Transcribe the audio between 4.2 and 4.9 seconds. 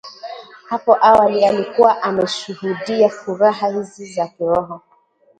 kiroho